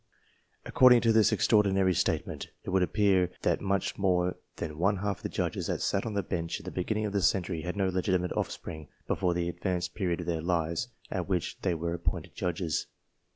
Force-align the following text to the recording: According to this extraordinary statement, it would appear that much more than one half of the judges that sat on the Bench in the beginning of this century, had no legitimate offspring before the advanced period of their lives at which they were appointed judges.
According 0.65 1.01
to 1.01 1.13
this 1.13 1.31
extraordinary 1.31 1.93
statement, 1.93 2.47
it 2.63 2.71
would 2.71 2.81
appear 2.81 3.29
that 3.43 3.61
much 3.61 3.99
more 3.99 4.33
than 4.55 4.79
one 4.79 4.97
half 4.97 5.17
of 5.17 5.21
the 5.21 5.29
judges 5.29 5.67
that 5.67 5.79
sat 5.79 6.07
on 6.07 6.15
the 6.15 6.23
Bench 6.23 6.57
in 6.59 6.63
the 6.63 6.71
beginning 6.71 7.05
of 7.05 7.13
this 7.13 7.27
century, 7.27 7.61
had 7.61 7.75
no 7.77 7.87
legitimate 7.89 8.31
offspring 8.33 8.87
before 9.05 9.35
the 9.35 9.47
advanced 9.47 9.93
period 9.93 10.19
of 10.21 10.25
their 10.25 10.41
lives 10.41 10.87
at 11.11 11.29
which 11.29 11.61
they 11.61 11.75
were 11.75 11.93
appointed 11.93 12.33
judges. 12.33 12.87